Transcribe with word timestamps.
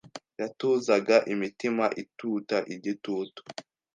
yatuzaga 0.39 1.15
imitima 1.33 1.85
ituuta 2.01 2.57
igitutu, 2.75 3.41